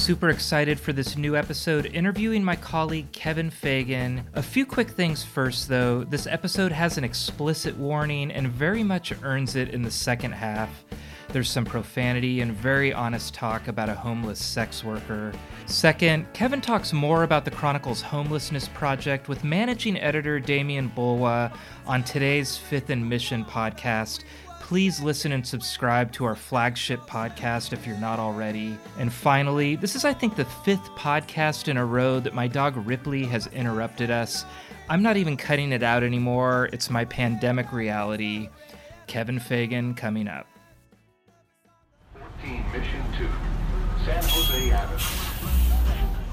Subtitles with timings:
[0.00, 4.24] Super excited for this new episode interviewing my colleague Kevin Fagan.
[4.32, 6.04] A few quick things first, though.
[6.04, 10.70] This episode has an explicit warning and very much earns it in the second half.
[11.28, 15.34] There's some profanity and very honest talk about a homeless sex worker.
[15.66, 21.54] Second, Kevin talks more about the Chronicle's homelessness project with managing editor Demian Bulwa
[21.86, 24.24] on today's Fifth and Mission podcast.
[24.70, 28.78] Please listen and subscribe to our flagship podcast if you're not already.
[29.00, 32.76] And finally, this is, I think, the fifth podcast in a row that my dog
[32.86, 34.44] Ripley has interrupted us.
[34.88, 38.48] I'm not even cutting it out anymore, it's my pandemic reality.
[39.08, 40.46] Kevin Fagan coming up.
[42.40, 43.28] 14 Mission 2,
[44.04, 44.98] San Jose Avenue.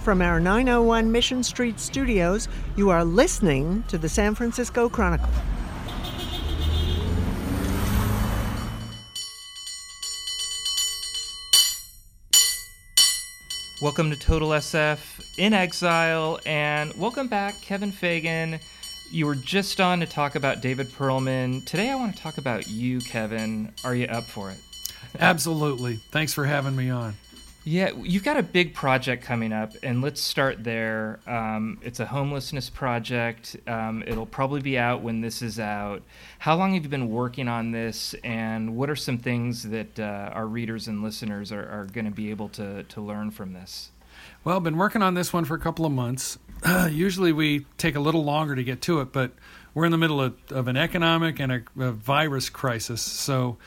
[0.04, 5.28] From our 901 Mission Street studios, you are listening to the San Francisco Chronicle.
[13.80, 18.60] Welcome to Total SF in Exile, and welcome back, Kevin Fagan.
[19.12, 21.64] You were just on to talk about David Perlman.
[21.64, 23.72] Today I want to talk about you, Kevin.
[23.84, 24.58] Are you up for it?
[25.20, 25.98] Absolutely.
[26.10, 27.18] Thanks for having me on.
[27.68, 31.20] Yeah, you've got a big project coming up, and let's start there.
[31.28, 33.58] Um, it's a homelessness project.
[33.68, 36.02] Um, it'll probably be out when this is out.
[36.40, 40.32] How long have you been working on this, and what are some things that uh,
[40.32, 43.92] our readers and listeners are, are going to be able to, to learn from this?
[44.46, 46.40] Well, I've been working on this one for a couple of months.
[46.64, 49.32] Uh, usually we take a little longer to get to it, but
[49.74, 53.02] we're in the middle of, of an economic and a, a virus crisis.
[53.02, 53.58] So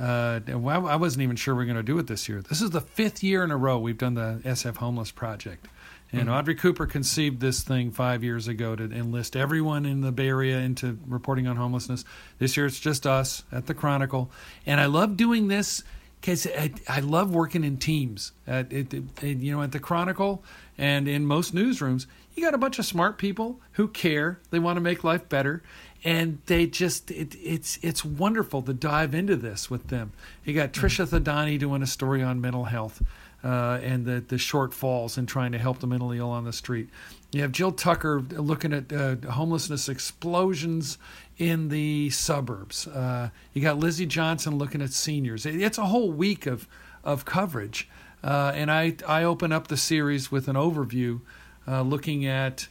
[0.00, 2.40] uh, I wasn't even sure we are going to do it this year.
[2.40, 5.68] This is the fifth year in a row we've done the SF Homeless Project.
[6.12, 6.30] And mm-hmm.
[6.30, 10.58] Audrey Cooper conceived this thing five years ago to enlist everyone in the Bay Area
[10.58, 12.04] into reporting on homelessness.
[12.38, 14.30] This year it's just us at the Chronicle.
[14.66, 15.84] And I love doing this
[16.20, 18.32] because I, I, love working in teams.
[18.46, 20.42] At, it, it, you know, at the Chronicle
[20.76, 24.40] and in most newsrooms, you got a bunch of smart people who care.
[24.50, 25.62] They want to make life better
[26.04, 30.12] and they just it, it's it's wonderful to dive into this with them.
[30.44, 33.02] You got Trisha Thadani doing a story on mental health
[33.44, 36.88] uh, and the the shortfalls in trying to help the mentally ill on the street.
[37.32, 40.98] You have Jill Tucker looking at uh, homelessness explosions
[41.38, 42.86] in the suburbs.
[42.86, 45.46] Uh, you got Lizzie Johnson looking at seniors.
[45.46, 46.66] It's a whole week of
[47.04, 47.88] of coverage,
[48.24, 51.20] uh, and I I open up the series with an overview,
[51.68, 52.68] uh, looking at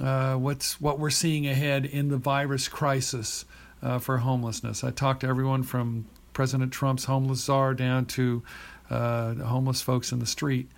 [0.00, 3.44] uh, what's what we're seeing ahead in the virus crisis
[3.82, 4.82] uh, for homelessness.
[4.84, 8.42] I talked to everyone from President Trump's homeless czar down to
[8.88, 10.68] uh, homeless folks in the street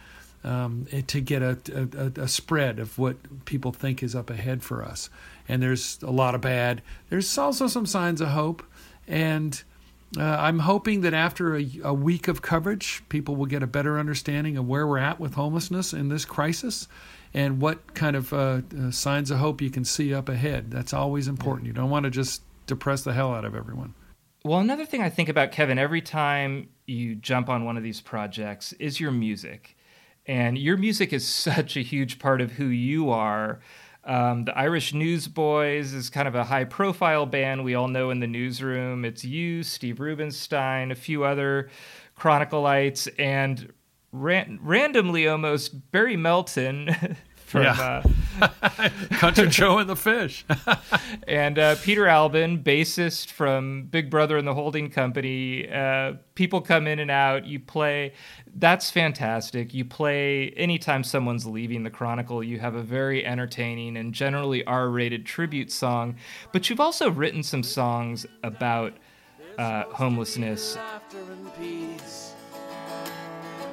[0.44, 4.84] um, to get a, a, a, spread of what people think is up ahead for
[4.84, 5.08] us.
[5.48, 6.82] And there's a lot of bad.
[7.10, 8.62] There's also some signs of hope,
[9.06, 9.62] and
[10.18, 13.98] uh, I'm hoping that after a, a, week of coverage, people will get a better
[13.98, 16.88] understanding of where we're at with homelessness in this crisis
[17.34, 20.70] and what kind of uh, uh, signs of hope you can see up ahead.
[20.70, 21.66] That's always important.
[21.66, 23.94] You don't want to just depress the hell out of everyone.
[24.44, 28.00] Well, another thing I think about, Kevin, every time you jump on one of these
[28.00, 29.76] projects is your music.
[30.26, 33.60] And your music is such a huge part of who you are.
[34.04, 38.18] Um, the Irish Newsboys is kind of a high profile band we all know in
[38.18, 39.04] the newsroom.
[39.04, 41.70] It's you, Steve Rubenstein, a few other
[42.18, 43.72] Chronicleites, and
[44.12, 47.16] ran- randomly almost Barry Melton.
[47.52, 48.02] from yeah.
[48.40, 50.44] uh, Country Joe and the Fish,
[51.28, 55.70] and uh, Peter Albin, bassist from Big Brother and the Holding Company.
[55.70, 57.44] Uh, people come in and out.
[57.44, 58.14] You play.
[58.54, 59.74] That's fantastic.
[59.74, 62.42] You play anytime someone's leaving the Chronicle.
[62.42, 66.16] You have a very entertaining and generally R-rated tribute song,
[66.52, 68.94] but you've also written some songs about
[69.58, 70.78] uh, homelessness.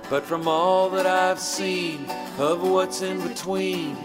[0.10, 2.10] But from all that I've seen
[2.40, 3.96] of what's in between,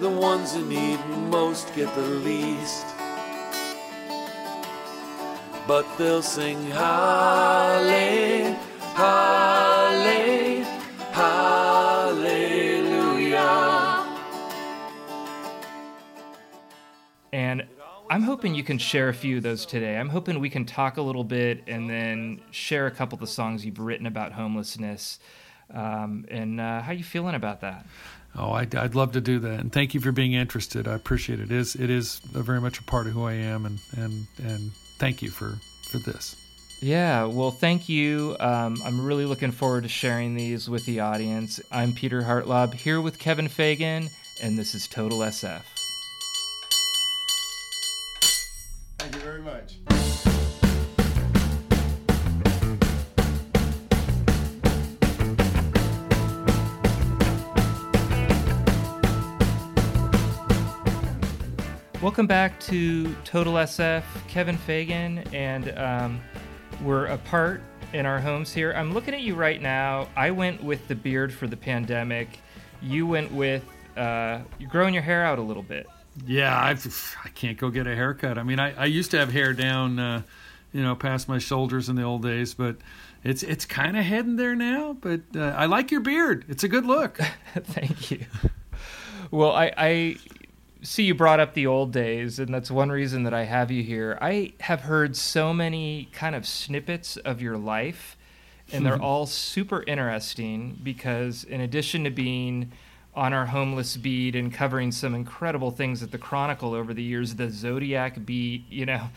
[0.00, 0.98] the ones who need
[1.30, 2.84] most get the least.
[5.68, 8.58] But they'll sing Hallelujah,
[8.94, 10.55] Hallelujah.
[18.08, 19.96] I'm hoping you can share a few of those today.
[19.96, 23.26] I'm hoping we can talk a little bit and then share a couple of the
[23.26, 25.18] songs you've written about homelessness.
[25.72, 27.84] Um, and uh, how you feeling about that?
[28.36, 30.86] Oh, I'd, I'd, love to do that, and thank you for being interested.
[30.86, 31.50] I appreciate it.
[31.50, 34.72] It is it is very much a part of who I am, and and and
[34.98, 35.58] thank you for
[35.90, 36.36] for this.
[36.82, 38.36] Yeah, well, thank you.
[38.38, 41.60] Um, I'm really looking forward to sharing these with the audience.
[41.72, 44.10] I'm Peter Hartlaub here with Kevin Fagan,
[44.42, 45.75] and this is Total SF.
[49.56, 49.78] much.
[62.02, 64.04] Welcome back to Total SF.
[64.28, 66.20] Kevin Fagan, and um,
[66.82, 67.62] we're apart
[67.92, 68.72] in our homes here.
[68.74, 70.08] I'm looking at you right now.
[70.14, 72.40] I went with the beard for the pandemic.
[72.80, 73.64] You went with
[73.96, 75.86] uh, you're growing your hair out a little bit.
[76.24, 78.38] Yeah, I've, I can't go get a haircut.
[78.38, 80.22] I mean, I, I used to have hair down, uh,
[80.72, 82.76] you know, past my shoulders in the old days, but
[83.24, 84.96] it's it's kind of heading there now.
[84.98, 87.18] But uh, I like your beard; it's a good look.
[87.54, 88.24] Thank you.
[89.30, 90.16] Well, I, I
[90.82, 93.82] see you brought up the old days, and that's one reason that I have you
[93.82, 94.16] here.
[94.20, 98.16] I have heard so many kind of snippets of your life,
[98.72, 102.72] and they're all super interesting because, in addition to being
[103.16, 107.34] on our homeless beat and covering some incredible things at the Chronicle over the years,
[107.34, 109.08] the Zodiac beat, you know,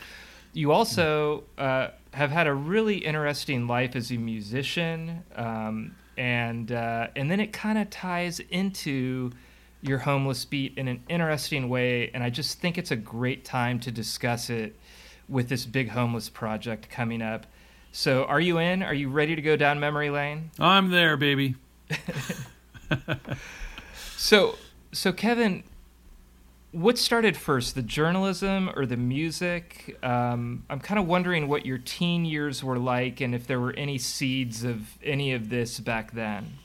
[0.53, 7.07] you also uh, have had a really interesting life as a musician, um, and uh,
[7.15, 9.31] and then it kind of ties into
[9.81, 13.79] your homeless beat in an interesting way, and I just think it's a great time
[13.81, 14.75] to discuss it
[15.27, 17.45] with this big homeless project coming up.
[17.91, 18.81] So, are you in?
[18.83, 20.51] Are you ready to go down memory lane?
[20.59, 21.55] I'm there, baby.
[24.19, 24.57] So,
[24.91, 25.63] so Kevin,
[26.73, 29.97] what started first, the journalism or the music?
[30.03, 33.73] Um, I'm kind of wondering what your teen years were like, and if there were
[33.77, 36.57] any seeds of any of this back then.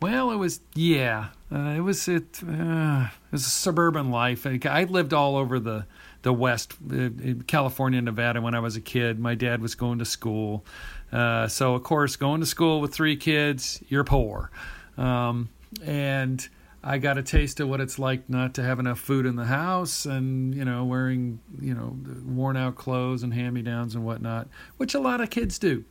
[0.00, 2.40] Well, it was yeah, uh, it was it.
[2.42, 4.46] Uh, it was a suburban life.
[4.46, 5.84] I lived all over the
[6.22, 7.10] the West, uh,
[7.46, 8.40] California, Nevada.
[8.40, 10.64] When I was a kid, my dad was going to school,
[11.12, 14.50] uh, so of course, going to school with three kids, you're poor,
[14.96, 15.50] um,
[15.84, 16.48] and
[16.84, 19.44] I got a taste of what it's like not to have enough food in the
[19.44, 21.96] house, and you know, wearing you know
[22.26, 24.48] worn out clothes and hand me downs and whatnot,
[24.78, 25.84] which a lot of kids do.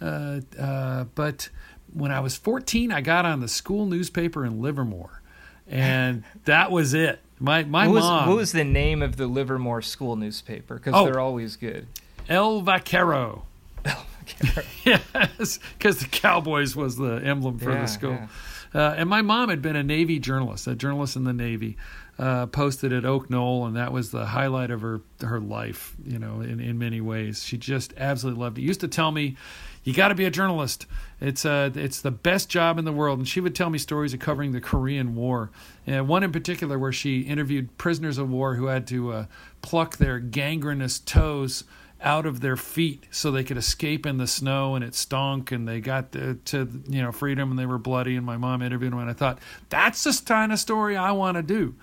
[0.00, 1.48] Uh, uh, but
[1.92, 5.22] when I was 14, I got on the school newspaper in Livermore,
[5.66, 7.20] and that was it.
[7.40, 10.74] My my What was, mom, what was the name of the Livermore school newspaper?
[10.74, 11.04] Because Oh.
[11.06, 11.86] they're always good.
[12.28, 13.44] El Vaquero.
[13.84, 14.62] El Vaquero.
[14.84, 18.10] yes, because the Cowboys was the emblem for Yeah, the school.
[18.12, 18.28] yeah.
[18.74, 21.76] Uh, and my mom had been a Navy journalist, a journalist in the Navy,
[22.18, 25.94] uh, posted at Oak Knoll, and that was the highlight of her her life.
[26.04, 28.62] You know, in in many ways, she just absolutely loved it.
[28.62, 29.36] Used to tell me,
[29.84, 30.86] "You got to be a journalist.
[31.20, 34.12] It's uh, it's the best job in the world." And she would tell me stories
[34.12, 35.50] of covering the Korean War,
[35.86, 39.26] and one in particular where she interviewed prisoners of war who had to uh,
[39.62, 41.64] pluck their gangrenous toes
[42.04, 45.66] out of their feet so they could escape in the snow and it stunk and
[45.66, 48.92] they got to, to you know freedom and they were bloody and my mom interviewed
[48.92, 49.38] them and I thought
[49.70, 51.74] that's the kind of story I want to do.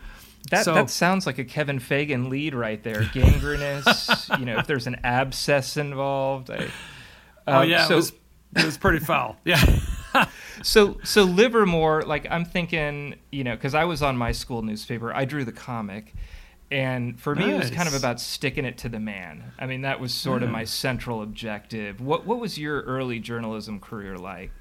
[0.49, 3.03] That So- that sounds like a Kevin Fagan lead right there.
[3.13, 4.29] Gangrenous.
[4.39, 6.49] you know, if there's an abscess involved.
[6.49, 6.67] I,
[7.47, 8.13] Oh um, yeah, so, it was
[8.55, 9.37] it was pretty foul.
[9.45, 9.63] Yeah.
[10.63, 15.11] So so Livermore, like I'm thinking, you know, because I was on my school newspaper,
[15.11, 16.13] I drew the comic,
[16.71, 19.51] and for me it was kind of about sticking it to the man.
[19.59, 21.99] I mean, that was sort of my central objective.
[22.01, 24.51] What what was your early journalism career like?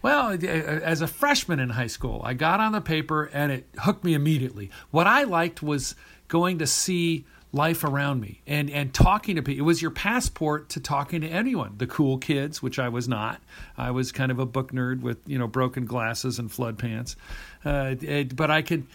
[0.00, 4.04] Well, as a freshman in high school, I got on the paper and it hooked
[4.04, 4.70] me immediately.
[4.92, 5.94] What I liked was
[6.28, 9.58] going to see life around me and, and talking to people.
[9.60, 11.74] It was your passport to talking to anyone.
[11.78, 13.40] The cool kids, which I was not.
[13.76, 17.16] I was kind of a book nerd with you know broken glasses and flood pants.
[17.64, 18.86] Uh, it- but I could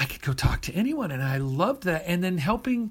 [0.00, 2.04] I could go talk to anyone, and I loved that.
[2.06, 2.90] And then helping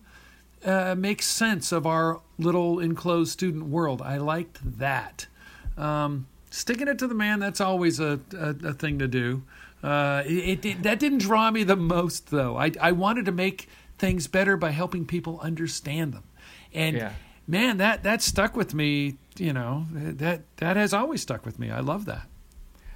[0.63, 4.01] uh, make sense of our little enclosed student world.
[4.01, 5.25] I liked that.
[5.75, 9.41] Um, sticking it to the man, that's always a, a, a thing to do.
[9.81, 12.57] Uh, it, it, that didn't draw me the most, though.
[12.57, 16.23] I, I wanted to make things better by helping people understand them.
[16.73, 17.13] And Yeah.
[17.47, 19.17] man, that, that stuck with me.
[19.37, 21.71] You know, that, that has always stuck with me.
[21.71, 22.27] I love that.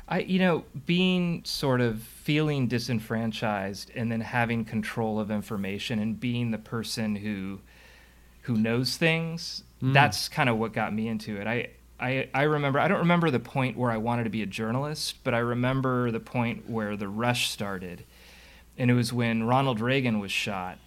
[0.08, 6.20] I, you know, being sort of feeling disenfranchised and then having control of information and
[6.20, 7.60] being the person who
[8.42, 9.94] who knows things, hmm.
[9.94, 11.48] that's kind of what got me into it.
[11.48, 11.70] I,
[12.00, 15.24] I I remember I don't remember the point where I wanted to be a journalist,
[15.24, 18.04] but I remember the point where the rush started.
[18.78, 20.80] And it was when Ronald Reagan was shot.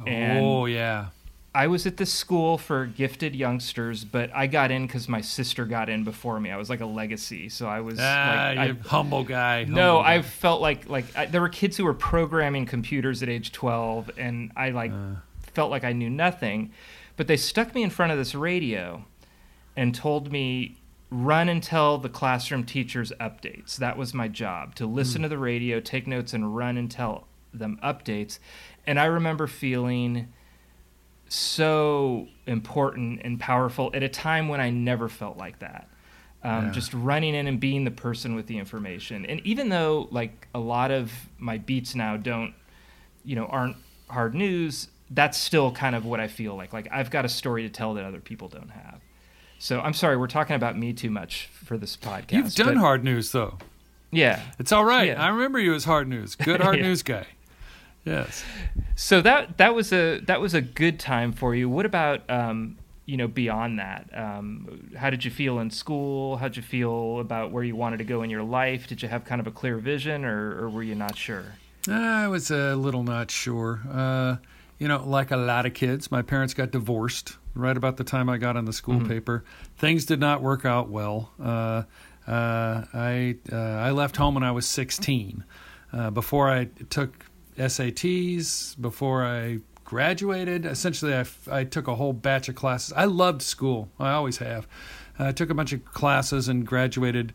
[0.00, 1.08] Oh, and oh, yeah.
[1.54, 5.66] I was at this school for gifted youngsters, but I got in because my sister
[5.66, 6.50] got in before me.
[6.50, 9.64] I was like a legacy, so I was Ah, like, I- humble guy.
[9.68, 10.14] no, guy.
[10.14, 14.12] I felt like like I, there were kids who were programming computers at age 12
[14.16, 14.92] and I like
[15.52, 16.72] felt like I knew nothing.
[17.18, 19.04] But they stuck me in front of this radio
[19.76, 20.78] and told me
[21.10, 23.76] run and tell the classroom teachers updates.
[23.76, 27.26] That was my job, to listen to the radio, take notes and run and tell
[27.52, 28.38] them updates.
[28.86, 30.32] And I remember feeling
[31.34, 35.88] so important and powerful at a time when I never felt like that.
[36.44, 36.70] Um, Yeah.
[36.72, 39.24] Just running in and being the person with the information.
[39.26, 42.54] And even though like a lot of my beats now don't,
[43.24, 43.76] you know, aren't
[44.08, 46.72] hard news, that's still kind of what I feel like.
[46.72, 49.00] Like I've got a story to tell that other people don't have.
[49.58, 52.32] So I'm sorry, we're talking about me too much for this podcast.
[52.32, 53.58] You've done hard news though.
[54.10, 54.40] Yeah.
[54.58, 55.08] It's all right.
[55.08, 55.22] Yeah.
[55.24, 56.34] I remember you as hard news.
[56.34, 56.82] Good hard Yeah.
[56.82, 57.26] news guy.
[58.04, 58.44] Yes.
[58.96, 61.68] So that that was a that was a good time for you.
[61.68, 64.10] What about um, you know beyond that?
[64.12, 66.36] Um, how did you feel in school?
[66.36, 68.86] How'd you feel about where you wanted to go in your life?
[68.86, 71.44] Did you have kind of a clear vision, or, or were you not sure?
[71.88, 73.80] I was a little not sure.
[73.90, 74.36] Uh,
[74.78, 78.28] you know, like a lot of kids, my parents got divorced right about the time
[78.28, 79.44] I got on the school paper.
[79.76, 81.30] Things did not work out well.
[81.40, 81.84] Uh,
[82.26, 85.44] uh, I uh, I left home when I was 16.
[85.92, 92.48] Uh, before I took SATs, before I graduated, essentially I, I took a whole batch
[92.48, 92.92] of classes.
[92.96, 93.90] I loved school.
[94.00, 94.66] I always have.
[95.18, 97.32] I took a bunch of classes and graduated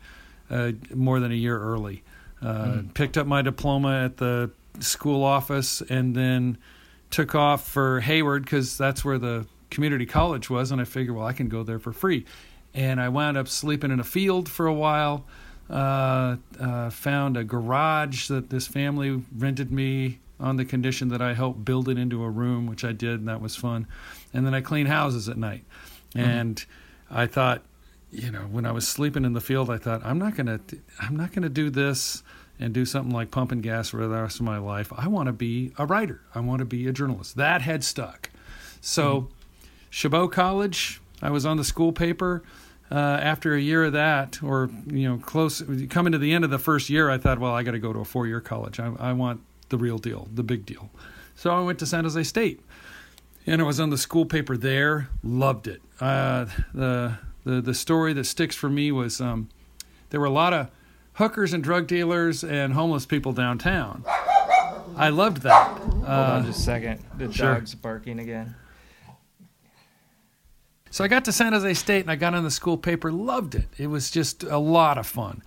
[0.50, 2.04] uh, more than a year early.
[2.42, 6.58] Uh, Picked up my diploma at the school office and then
[7.10, 10.72] took off for Hayward because that's where the community college was.
[10.72, 12.26] And I figured, well, I can go there for free.
[12.74, 15.26] And I wound up sleeping in a field for a while.
[15.70, 21.34] Uh, uh, found a garage that this family rented me on the condition that I
[21.34, 23.88] helped build it into a room, which I did, and that was fun.
[24.34, 25.66] And then I clean houses at night.
[26.16, 26.64] And
[27.12, 27.64] I thought,
[28.12, 30.60] you know, when I was sleeping in the field, I thought, I'm not gonna,
[31.00, 32.24] I'm not gonna do this
[32.60, 34.92] and do something like pumping gas for the rest of my life.
[34.96, 36.22] I want to be a writer.
[36.34, 37.36] I want to be a journalist.
[37.36, 38.30] That had stuck.
[38.82, 39.28] So,
[39.90, 42.44] Chabot College, I was on the school paper.
[42.90, 46.50] Uh, after a year of that, or you know, close coming to the end of
[46.50, 48.80] the first year, I thought, well, I got to go to a four-year college.
[48.80, 50.90] I, I want the real deal, the big deal.
[51.36, 52.62] So I went to San Jose State,
[53.46, 55.10] and I was on the school paper there.
[55.22, 55.82] Loved it.
[56.00, 59.50] Uh, the the the story that sticks for me was um,
[60.10, 60.70] there were a lot of
[61.16, 64.06] hookers and drug dealers and homeless people downtown.
[64.96, 65.78] I loved that.
[65.78, 67.04] Hold Uh, on just a second.
[67.18, 67.54] The sure.
[67.56, 68.56] dog's barking again.
[70.92, 73.12] So I got to San Jose State and I got on the school paper.
[73.12, 73.68] Loved it.
[73.78, 75.42] It was just a lot of fun.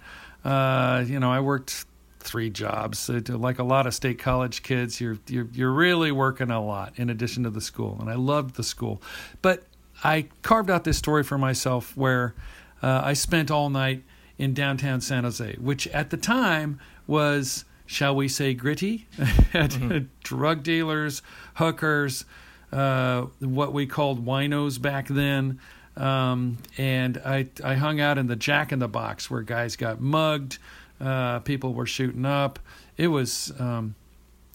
[0.44, 1.84] Uh, you know, I worked
[2.20, 3.08] three jobs.
[3.10, 6.92] Uh, Like a lot of state college kids, you're you're you're really working a lot
[6.96, 9.02] in addition to the school, and I loved the school.
[9.42, 9.64] But
[10.04, 12.34] I carved out this story for myself where
[12.82, 14.02] uh, I spent all night
[14.38, 19.06] in downtown San Jose, which at the time was, shall we say, gritty.
[19.52, 21.22] Had drug dealers,
[21.54, 22.24] hookers,
[22.72, 25.60] uh, what we called winos back then.
[25.96, 30.00] Um, and I, I hung out in the Jack in the Box where guys got
[30.00, 30.58] mugged,
[31.00, 32.58] uh, people were shooting up.
[32.96, 33.94] It was um,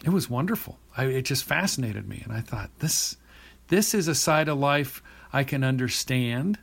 [0.03, 0.77] it was wonderful.
[0.95, 3.17] I, it just fascinated me, and I thought this
[3.67, 5.01] this is a side of life
[5.33, 6.59] I can understand.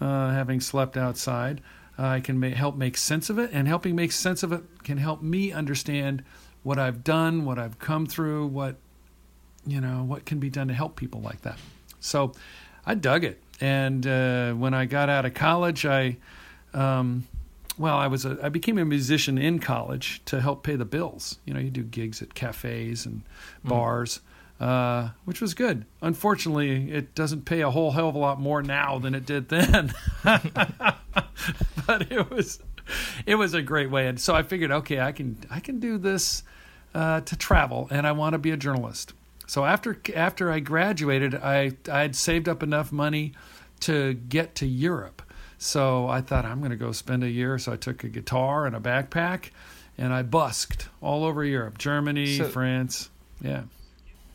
[0.00, 1.60] Uh, having slept outside,
[1.96, 4.62] uh, I can ma- help make sense of it, and helping make sense of it
[4.82, 6.24] can help me understand
[6.62, 8.76] what I've done, what I've come through, what
[9.66, 11.58] you know, what can be done to help people like that.
[12.00, 12.32] So,
[12.84, 16.16] I dug it, and uh, when I got out of college, I
[16.74, 17.26] um,
[17.78, 21.38] well, I was a, I became a musician in college to help pay the bills.
[21.44, 23.22] You know, you do gigs at cafes and
[23.64, 24.20] bars,
[24.60, 25.86] uh, which was good.
[26.00, 29.48] Unfortunately, it doesn't pay a whole hell of a lot more now than it did
[29.48, 29.92] then.
[30.24, 32.60] but it was
[33.26, 35.98] it was a great way, and so I figured, okay, I can I can do
[35.98, 36.42] this
[36.94, 39.14] uh, to travel, and I want to be a journalist.
[39.52, 43.34] So after after I graduated, I I'd saved up enough money
[43.80, 45.20] to get to Europe.
[45.58, 47.58] So I thought I'm going to go spend a year.
[47.58, 49.50] So I took a guitar and a backpack,
[49.98, 53.10] and I busked all over Europe, Germany, So- France.
[53.42, 53.64] Yeah.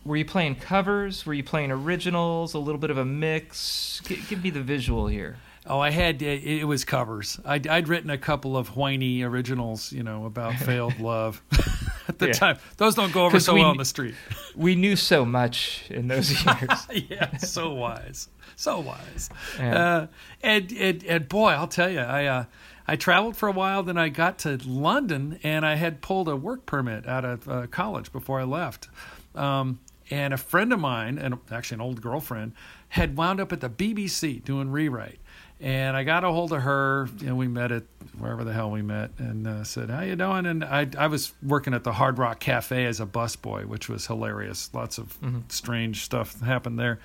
[0.06, 1.26] Were you playing covers?
[1.26, 2.54] Were you playing originals?
[2.54, 4.00] A little bit of a mix?
[4.06, 5.38] G- give me the visual here.
[5.66, 7.40] Oh, I had it, it was covers.
[7.44, 11.42] I'd, I'd written a couple of whiny originals, you know, about failed love
[12.10, 12.34] at the Yeah.
[12.34, 12.58] time.
[12.78, 14.16] Those don't go over so we well on the street.
[14.56, 17.08] We knew so much in those years.
[17.10, 19.30] yeah, so wise, so wise.
[19.60, 19.76] Yeah.
[19.86, 20.08] Uh,
[20.42, 22.46] and, and and boy, I'll tell you, I uh,
[22.88, 23.84] I traveled for a while.
[23.84, 27.68] Then I got to London, and I had pulled a work permit out of uh,
[27.68, 28.88] college before I left.
[29.36, 32.54] Um, and a friend of mine, and actually an old girlfriend,
[32.90, 35.20] had wound up at the BBC doing rewrite.
[35.60, 37.10] And I got a hold of her.
[37.20, 37.84] You know, we met at
[38.20, 41.34] wherever the hell we met, and uh, said, "How you doing?" And I, I was
[41.42, 44.70] working at the Hard Rock Cafe as a busboy, which was hilarious.
[44.74, 45.18] Lots of
[45.50, 47.00] strange stuff happened there.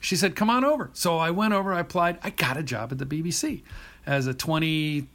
[0.00, 1.72] She said, "Come on over." So I went over.
[1.72, 2.18] I applied.
[2.22, 3.62] I got a job at the BBC
[4.06, 5.08] as a twenty,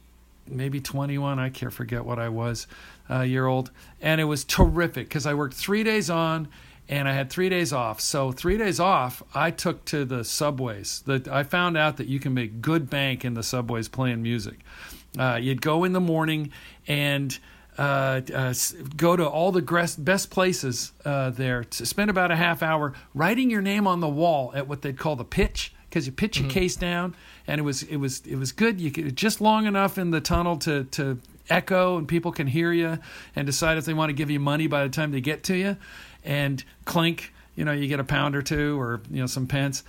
[0.46, 1.38] maybe twenty-one.
[1.38, 2.66] I can't forget what I was,
[3.08, 3.70] uh, year old,
[4.02, 6.48] and it was terrific because I worked three days on
[6.88, 8.00] and I had three days off.
[8.00, 11.02] So three days off, I took to the subways.
[11.06, 14.60] That I found out that you can make good bank in the subways playing music.
[15.18, 16.50] Uh, you'd go in the morning,
[16.86, 17.38] and
[17.78, 18.54] uh, uh,
[18.96, 21.64] go to all the best places uh, there.
[21.64, 24.98] To spend about a half hour writing your name on the wall at what they'd
[24.98, 27.14] call the pitch, because you pitch your case down,
[27.46, 28.80] and it was it was it was good.
[28.80, 31.20] You could just long enough in the tunnel to to
[31.50, 32.98] echo, and people can hear you,
[33.36, 35.56] and decide if they want to give you money by the time they get to
[35.56, 35.76] you,
[36.24, 37.32] and clink.
[37.56, 39.84] You know, you get a pound or two, or you know, some pence.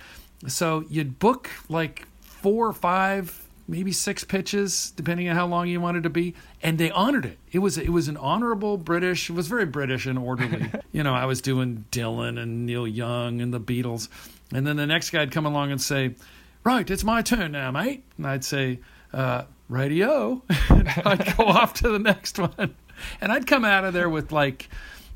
[0.46, 5.80] So you'd book like four or five maybe six pitches, depending on how long you
[5.80, 7.38] wanted to be, and they honored it.
[7.52, 9.30] It was it was an honorable British.
[9.30, 10.70] It was very British and orderly.
[10.92, 14.08] you know, I was doing Dylan and Neil Young and the Beatles,
[14.52, 16.14] and then the next guy'd come along and say,
[16.64, 18.80] "Right, it's my turn now, mate," and I'd say,
[19.12, 22.74] uh, "Radio," I'd go off to the next one,
[23.20, 24.68] and I'd come out of there with like,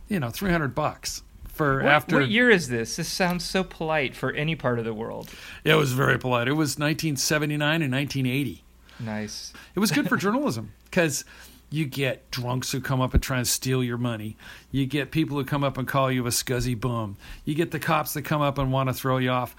[0.09, 1.23] you know, three hundred bucks.
[1.49, 2.97] For What, after what year is this?
[2.97, 5.29] This sounds so polite for any part of the world.
[5.63, 6.49] it was very polite.
[6.49, 8.65] It was 1979 and 1980.
[8.99, 9.53] Nice.
[9.75, 11.25] It was good for journalism because
[11.69, 14.39] you get drunks who come up and try and steal your money.
[14.71, 17.17] You get people who come up and call you a scuzzy bum.
[17.45, 19.55] You get the cops that come up and want to throw you off.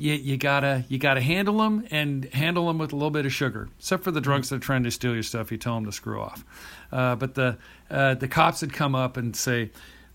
[0.00, 3.32] You, you gotta you gotta handle them and handle them with a little bit of
[3.32, 3.68] sugar.
[3.78, 5.92] Except for the drunks that are trying to steal your stuff, you tell them to
[5.92, 6.44] screw off.
[6.90, 7.58] Uh, but the
[7.90, 9.70] uh, the cops would come up and say,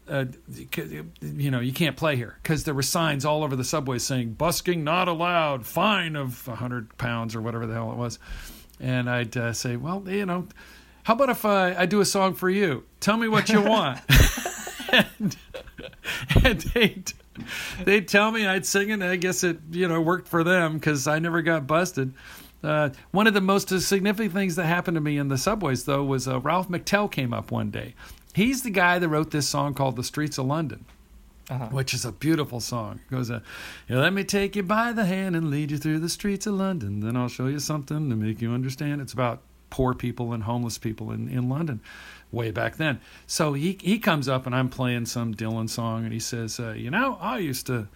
[0.09, 0.25] uh,
[1.21, 4.33] you know, you can't play here because there were signs all over the subway saying
[4.33, 8.19] busking not allowed, fine of hundred pounds or whatever the hell it was.
[8.79, 10.47] And I'd uh, say, well, you know,
[11.03, 12.83] how about if I, I do a song for you?
[12.99, 14.01] Tell me what you want.
[14.91, 15.37] and
[16.43, 17.13] and they'd,
[17.83, 18.93] they'd tell me I'd sing it.
[18.93, 22.13] And I guess it, you know, worked for them because I never got busted.
[22.63, 26.03] Uh, one of the most significant things that happened to me in the subways, though,
[26.03, 27.93] was uh, Ralph McTell came up one day.
[28.33, 30.85] He's the guy that wrote this song called "The Streets of London."
[31.47, 31.67] Uh-huh.
[31.67, 33.01] which is a beautiful song.
[33.05, 33.41] It goes, uh,
[33.87, 37.01] "Let me take you by the hand and lead you through the streets of London.
[37.01, 40.79] Then I'll show you something to make you understand." It's about poor people and homeless
[40.79, 41.81] people in, in London,
[42.35, 42.99] way back then.
[43.25, 46.73] So he he comes up and I'm playing some Dylan song, and he says, uh,
[46.73, 47.87] "You know, I used to."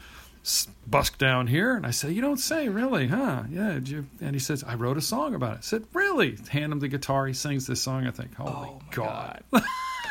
[0.87, 3.43] Busk down here, and I say, "You don't say, really, huh?
[3.51, 4.05] Yeah." Did you?
[4.21, 6.87] And he says, "I wrote a song about it." I said, "Really?" Hand him the
[6.87, 7.27] guitar.
[7.27, 8.07] He sings this song.
[8.07, 9.43] I think, "Holy Oh, my God!"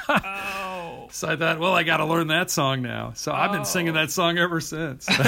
[0.09, 1.09] oh.
[1.11, 3.13] So I thought, well, I got to learn that song now.
[3.17, 5.09] So I've been singing that song ever since.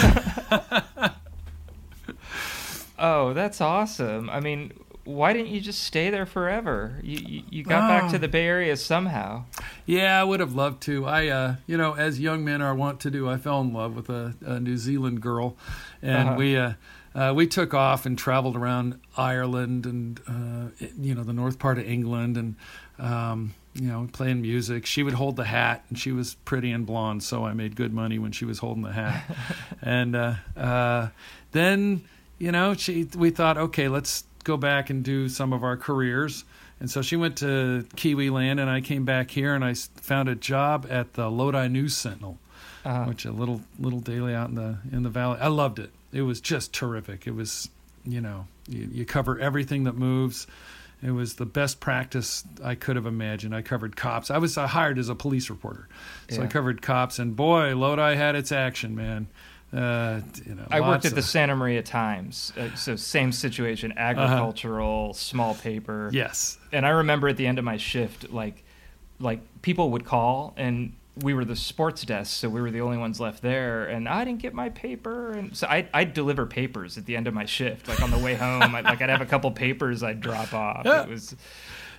[3.02, 4.28] Oh, that's awesome.
[4.28, 4.72] I mean,
[5.10, 6.98] why didn't you just stay there forever?
[7.02, 9.44] You you, you got back to the Bay Area somehow.
[9.86, 11.06] yeah, I would have loved to.
[11.06, 13.94] I, uh, you know, as young men are wont to do, I fell in love
[13.96, 15.56] with a, a New Zealand girl,
[16.02, 16.38] and Uh-huh.
[16.38, 16.56] we.
[16.56, 16.72] Uh,
[17.12, 21.76] uh, we took off and traveled around Ireland and uh, you know the north part
[21.76, 22.54] of England and
[23.00, 24.86] um, you know playing music.
[24.86, 27.92] She would hold the hat and she was pretty and blonde, so I made good
[27.92, 29.24] money when she was holding the hat.
[29.82, 31.08] and uh, uh,
[31.50, 32.04] then
[32.38, 36.44] you know she we thought okay let's go back and do some of our careers.
[36.80, 40.28] And so she went to Kiwi Land, and I came back here, and I found
[40.28, 42.38] a job at the Lodi News Sentinel
[42.84, 45.38] Uh, which a little little daily out in the in the valley.
[45.40, 45.90] I loved it.
[46.12, 47.26] It was just terrific.
[47.26, 47.68] It was,
[48.06, 50.46] you know, you, you cover everything that moves.
[51.02, 53.54] It was the best practice I could have imagined.
[53.54, 54.30] I covered cops.
[54.30, 55.88] I was hired as a police reporter,
[56.30, 57.18] so I covered cops.
[57.18, 59.28] And boy, Lodi had its action, man.
[59.72, 65.14] Uh, you know, I worked at the Santa Maria Times, uh, so same situation, agricultural,
[65.14, 66.06] small paper.
[66.06, 66.10] Uh-huh.
[66.12, 66.58] Yes.
[66.72, 68.64] And I remember at the end of my shift, like,
[69.20, 72.96] like people would call, and we were the sports desk, so we were the only
[72.96, 73.84] ones left there.
[73.84, 77.28] And I didn't get my paper, and so I I'd deliver papers at the end
[77.28, 78.74] of my shift, like on the way home.
[78.74, 80.82] I'd, like I'd have a couple papers I'd drop off.
[80.84, 81.04] Yeah.
[81.04, 81.36] It was.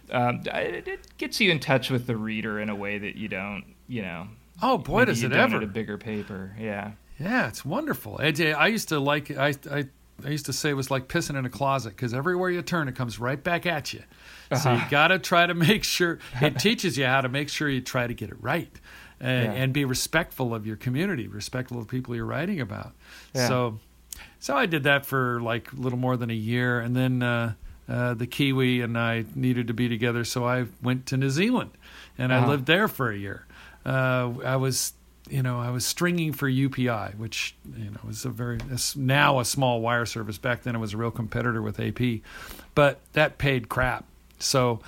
[0.10, 3.30] Um, it, it gets you in touch with the reader in a way that you
[3.30, 4.28] don't, you know.
[4.62, 5.62] Oh boy, does it ever!
[5.62, 6.92] a bigger paper, yeah.
[7.22, 8.18] Yeah, it's wonderful.
[8.20, 9.86] I, I used to like I, I
[10.26, 12.88] I used to say it was like pissing in a closet because everywhere you turn,
[12.88, 14.04] it comes right back at you.
[14.56, 14.88] So you Uh-huh.
[14.90, 18.06] got to try to make sure it teaches you how to make sure you try
[18.08, 18.72] to get it right,
[19.20, 19.60] and, Yeah.
[19.64, 22.94] and be respectful of your community, respectful of the people you're writing about.
[23.34, 23.48] Yeah.
[23.48, 23.80] So,
[24.40, 27.54] so I did that for like a little more than a year, and then uh,
[27.90, 31.72] uh, the Kiwi and I needed to be together, so I went to New Zealand,
[32.18, 32.50] and I Uh-huh.
[32.52, 33.46] lived there for a year.
[33.86, 34.94] Uh, I was
[35.32, 38.60] you know, I was stringing for UPI, which you know was a very
[38.96, 40.38] now a small wire service.
[40.38, 42.22] Back then, it was a real competitor with AP,
[42.76, 44.06] but that paid crap.
[44.40, 44.82] So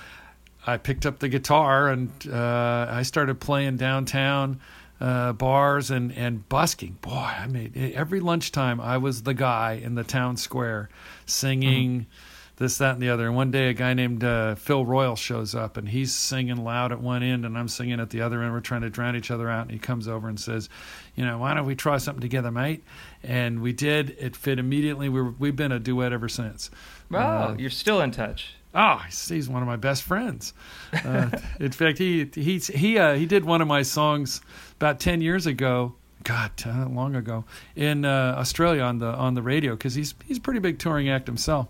[0.66, 4.60] I picked up the guitar and uh, I started playing downtown
[5.00, 6.98] uh, bars and and busking.
[7.00, 8.80] Boy, I made every lunchtime.
[8.80, 10.90] I was the guy in the town square
[11.26, 12.06] singing
[12.56, 13.26] this, that, and the other.
[13.26, 16.92] And one day, a guy named uh, Phil Royal shows up, and he's singing loud
[16.92, 18.52] at one end, and I'm singing at the other end.
[18.52, 20.68] We're trying to drown each other out, and he comes over and says,
[21.16, 22.84] "You know, why don't we try something together, mate?"
[23.22, 24.16] And we did.
[24.18, 25.08] It fit immediately.
[25.08, 26.70] We were, we've been a duet ever since.
[27.10, 28.54] Wow, Uh, you're still in touch.
[28.76, 30.52] Oh, he's, he's one of my best friends.
[30.92, 34.40] Uh, in fact, he he he uh, he did one of my songs
[34.76, 35.94] about ten years ago.
[36.24, 37.44] God, uh, long ago
[37.76, 41.10] in uh, Australia on the on the radio because he's he's a pretty big touring
[41.10, 41.68] act himself,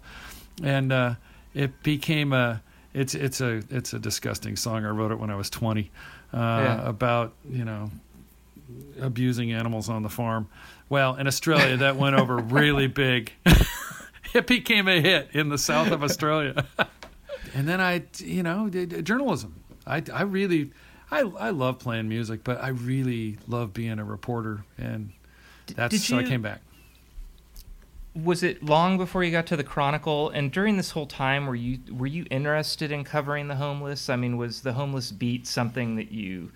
[0.62, 1.14] and uh,
[1.54, 2.62] it became a
[2.92, 4.84] it's it's a it's a disgusting song.
[4.84, 5.90] I wrote it when I was twenty
[6.32, 6.88] uh, Yeah.
[6.88, 7.90] about you know
[9.00, 10.48] abusing animals on the farm.
[10.88, 13.32] Well, in Australia, that went over really big.
[14.34, 16.66] it became a hit in the south of Australia.
[17.54, 19.54] and then I, you know, did journalism.
[19.86, 20.70] I, I really,
[21.10, 25.12] I, I love playing music, but I really love being a reporter, and
[25.74, 26.60] that's did so I came back.
[28.14, 30.30] Was it long before you got to the Chronicle?
[30.30, 34.08] And during this whole time, were you were you interested in covering the homeless?
[34.08, 36.52] I mean, was the homeless beat something that you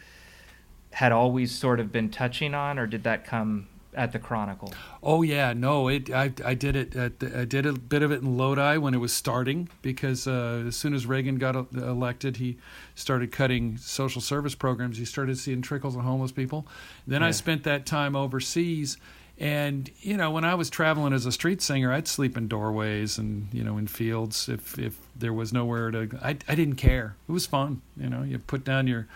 [0.92, 4.72] had always sort of been touching on, or did that come at the Chronicle?
[5.02, 8.12] Oh yeah, no, it I I did it at the, I did a bit of
[8.12, 12.36] it in Lodi when it was starting because uh, as soon as Reagan got elected,
[12.36, 12.58] he
[12.94, 14.98] started cutting social service programs.
[14.98, 16.66] He started seeing trickles of homeless people.
[17.06, 18.96] Then I spent that time overseas.
[19.38, 23.18] And you know, when I was traveling as a street singer, I'd sleep in doorways
[23.18, 26.08] and you know in fields if if there was nowhere to.
[26.22, 27.14] I I didn't care.
[27.28, 27.80] It was fun.
[27.96, 29.06] You know, you put down your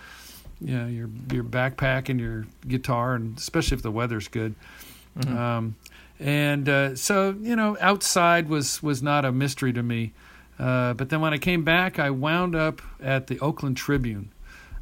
[0.61, 4.55] you know, your your backpack and your guitar, and especially if the weather's good.
[5.27, 5.77] Um,
[6.21, 10.13] and uh, so you know, outside was was not a mystery to me.
[10.59, 14.31] Uh, but then when I came back, I wound up at the Oakland Tribune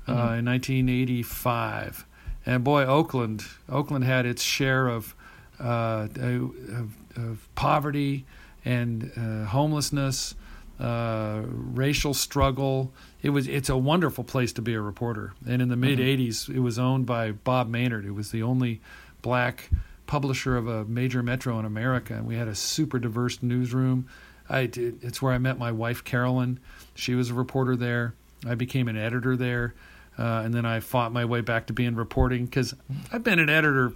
[0.07, 2.05] uh, in 1985,
[2.45, 5.15] and boy, Oakland Oakland had its share of
[5.61, 8.25] of, of poverty
[8.65, 10.35] and uh, homelessness,
[10.79, 12.93] uh, racial struggle.
[13.23, 15.35] It was it's a wonderful place to be a reporter.
[15.47, 18.81] And in the mid '80s, it was owned by Bob Maynard, who was the only
[19.23, 19.71] black
[20.07, 24.09] publisher of a major metro in America, and we had a super diverse newsroom.
[24.49, 26.59] I did, it's where I met my wife Carolyn.
[26.97, 28.15] She was a reporter there.
[28.45, 29.75] I became an editor there,
[30.19, 32.75] uh, and then I fought my way back to being reporting because
[33.13, 33.93] I've been an editor,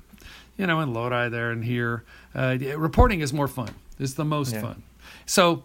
[0.57, 2.05] you know, in Lodi there and here.
[2.35, 3.71] Uh, reporting is more fun.
[3.99, 4.61] It's the most Yeah.
[4.61, 4.83] fun.
[5.27, 5.63] So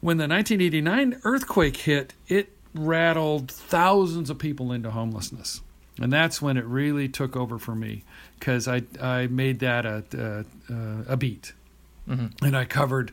[0.00, 5.62] when the 1989 earthquake hit, it rattled thousands of people into homelessness.
[5.98, 8.04] And that's when it really took over for me
[8.38, 10.04] because I, I made that a,
[10.68, 11.52] a, a beat.
[12.06, 13.10] And I covered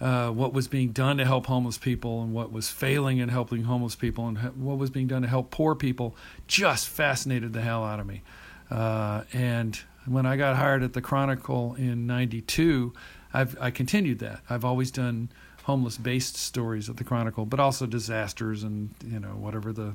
[0.00, 3.64] uh, what was being done to help homeless people and what was failing in helping
[3.64, 6.16] homeless people and what was being done to help poor people
[6.46, 8.22] just fascinated the hell out of me.
[8.70, 12.92] Uh, and when I got hired at the Chronicle in 92,
[13.32, 14.40] I've, I continued that.
[14.50, 15.28] I've always done
[15.62, 19.94] homeless based stories at the Chronicle, but also disasters and, you know, whatever the.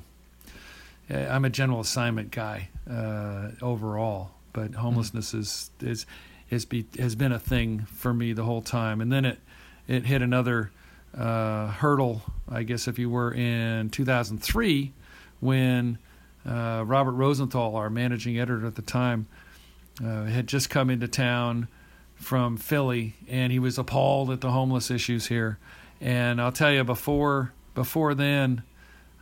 [1.10, 6.06] eh, I'm a general assignment guy uh, overall, but homelessness is is
[6.50, 9.02] is be, has been a thing for me the whole time.
[9.02, 9.40] And then it
[9.88, 10.72] it hit another
[11.18, 14.94] uh, hurdle, I guess, if you were in 2003,
[15.42, 15.98] when
[16.48, 19.28] uh, Robert Rosenthal, our managing editor at the time,
[20.04, 21.68] uh, had just come into town
[22.16, 25.60] from Philly, and he was appalled at the homeless issues here.
[26.02, 28.64] And I'll tell you, before before then,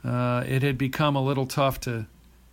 [0.03, 2.05] uh, it had become a little tough to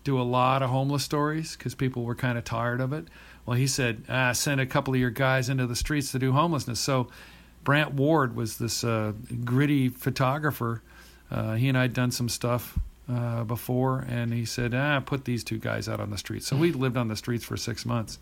[0.03, 3.07] do a lot of homeless stories because people were kind of tired of it.
[3.45, 6.33] Well, he said, ah, send a couple of your guys into the streets to do
[6.33, 6.81] homelessness.
[6.81, 7.09] So
[7.65, 9.13] Brant Ward was this uh,
[9.45, 10.83] gritty photographer.
[11.31, 12.79] Uh, he and I had done some stuff
[13.11, 16.47] uh, before, and he said, ah, put these two guys out on the streets.
[16.47, 18.19] So we lived on the streets for six months.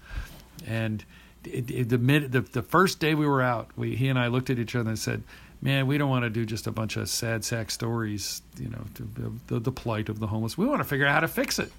[0.67, 1.05] And
[1.45, 4.29] it, it, the, mid, the the first day we were out, we he and I
[4.29, 5.23] looked at each other and said,
[5.63, 8.85] "Man, we don't want to do just a bunch of sad sack stories, you know,
[8.95, 10.59] to, the, the plight of the homeless.
[10.59, 11.71] We want to figure out how to fix it."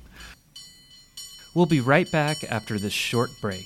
[1.56, 3.66] We'll be right back after this short break.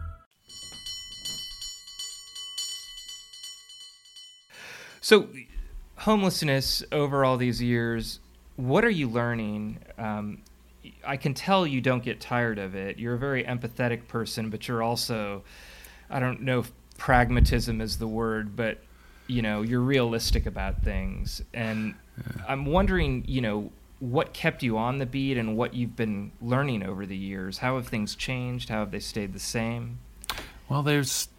[5.01, 5.27] So,
[5.97, 8.19] homelessness over all these years,
[8.55, 9.79] what are you learning?
[9.97, 10.43] Um,
[11.05, 12.99] I can tell you don't get tired of it.
[12.99, 15.41] You're a very empathetic person, but you're also,
[16.09, 18.77] I don't know if pragmatism is the word, but
[19.25, 21.41] you know, you're realistic about things.
[21.53, 21.95] And
[22.47, 26.83] I'm wondering, you know, what kept you on the beat and what you've been learning
[26.83, 27.59] over the years.
[27.59, 28.69] How have things changed?
[28.69, 29.99] How have they stayed the same?
[30.69, 31.29] Well, there's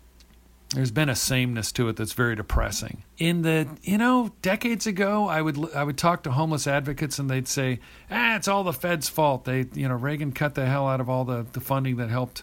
[0.75, 3.03] there's been a sameness to it that's very depressing.
[3.19, 7.29] In the you know decades ago, I would I would talk to homeless advocates and
[7.29, 7.81] they'd say,
[8.11, 9.45] ah, it's all the Fed's fault.
[9.45, 12.43] They you know Reagan cut the hell out of all the the funding that helped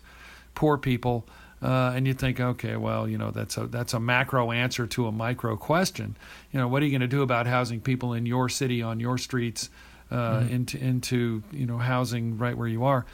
[0.56, 1.28] poor people.
[1.62, 5.08] Uh, and you think, okay, well, you know, that's a that's a macro answer to
[5.08, 6.16] a micro question.
[6.54, 9.00] You know, what are you going to do about housing people in your city on
[9.00, 9.70] your streets,
[10.10, 10.54] uh, mm-hmm.
[10.54, 13.06] into into you know housing right where you are?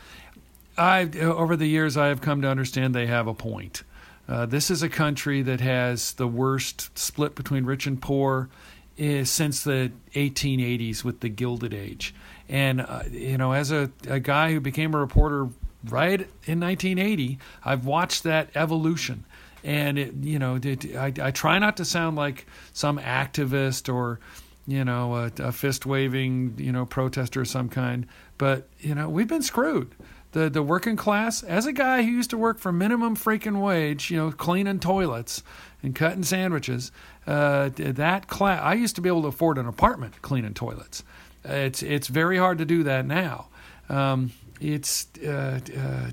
[0.77, 3.83] I over the years I have come to understand they have a point.
[4.27, 8.49] Uh, this is a country that has the worst split between rich and poor
[8.97, 12.13] is, eh, since the 1880s with the Gilded Age.
[12.49, 15.49] And, uh, you know, as a, a guy who became a reporter
[15.85, 19.25] right in 1980, I've watched that evolution.
[19.63, 24.19] And, it, you know, it, I, I try not to sound like some activist or,
[24.67, 28.07] you know, a, a fist waving, you know, protester of some kind.
[28.37, 29.93] But, you know, we've been screwed
[30.35, 34.11] the the working class as a guy who used to work for minimum freaking wage
[34.11, 35.41] you know cleaning toilets
[35.81, 36.91] and cutting sandwiches
[37.25, 41.03] uh, that class i used to be able to afford an apartment cleaning toilets.
[41.43, 43.47] It's it's very hard to do that now.
[43.87, 46.11] Um, it's uh, uh,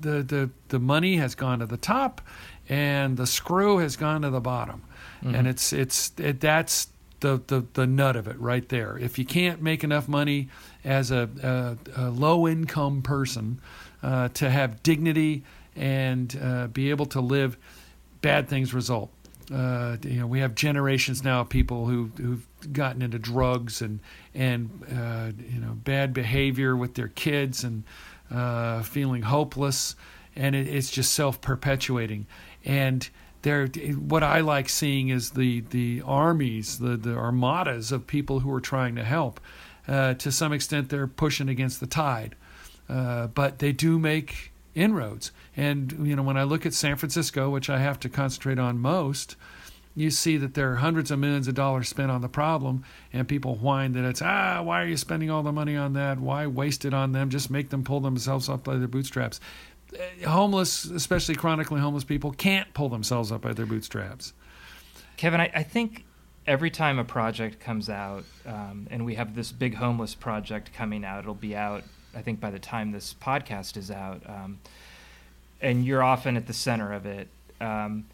[0.00, 2.20] the the the money has gone to the top
[2.68, 4.82] and the screw has gone to the bottom.
[5.22, 5.34] Mm-hmm.
[5.34, 6.88] and it's it's it, that's
[7.20, 10.48] the, the the nut of it right there if you can't make enough money
[10.84, 11.28] as a,
[11.96, 13.60] a, a low income person
[14.02, 15.42] uh, to have dignity
[15.78, 17.56] and uh, be able to live,
[18.20, 19.10] bad things result.
[19.52, 24.00] Uh, you know, we have generations now of people who who've gotten into drugs and
[24.34, 27.84] and uh, you know bad behavior with their kids and
[28.30, 29.96] uh, feeling hopeless,
[30.36, 32.26] and it, it's just self perpetuating.
[32.64, 33.08] And
[33.42, 38.52] there, what I like seeing is the the armies, the the armadas of people who
[38.52, 39.40] are trying to help
[39.88, 42.34] uh, to some extent they're pushing against the tide.
[42.88, 45.32] Uh, but they do make inroads.
[45.56, 48.78] And you know, when I look at San Francisco, which I have to concentrate on
[48.78, 49.36] most,
[49.94, 53.26] you see that there are hundreds of millions of dollars spent on the problem, and
[53.26, 56.20] people whine that it's ah, why are you spending all the money on that?
[56.20, 57.30] Why waste it on them?
[57.30, 59.40] Just make them pull themselves up by their bootstraps.
[59.94, 64.32] Uh, homeless, especially chronically homeless people, can't pull themselves up by their bootstraps.
[65.16, 66.04] Kevin, I, I think
[66.46, 71.04] every time a project comes out, um, and we have this big homeless project coming
[71.04, 74.22] out, it'll be out, I think, by the time this podcast is out.
[74.26, 74.58] Um,
[75.60, 77.28] and you're often at the center of it.
[77.60, 78.06] Um,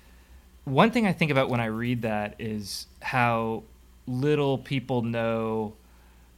[0.64, 3.64] one thing I think about when I read that is how
[4.06, 5.74] little people know.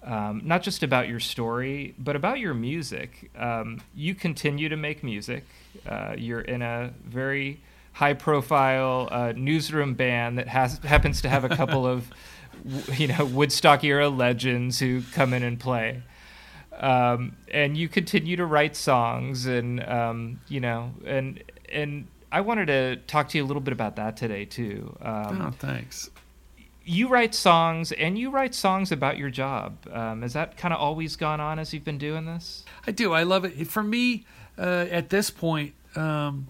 [0.06, 3.30] Um, not just about your story, but about your music.
[3.36, 5.44] Um, you continue to make music.
[5.84, 7.60] Uh, you're in a very
[7.92, 12.08] high profile uh, newsroom band that has happens to have a couple of
[12.96, 16.02] you know Woodstock era legends who come in and play.
[16.78, 21.42] Um, and you continue to write songs and um, you know and
[21.72, 24.96] and I wanted to talk to you a little bit about that today too.
[25.00, 26.10] Um, oh, thanks.
[26.88, 29.76] You write songs and you write songs about your job.
[29.92, 32.64] Um, has that kind of always gone on as you've been doing this?
[32.86, 33.12] I do.
[33.12, 33.66] I love it.
[33.66, 34.24] For me,
[34.56, 36.46] uh, at this point, um,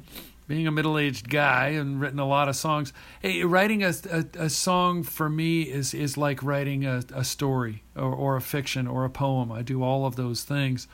[0.47, 4.51] being a middle-aged guy and written a lot of songs hey, writing a, a, a,
[4.51, 9.05] song for me is, is like writing a, a story or, or a fiction or
[9.05, 10.87] a poem i do all of those things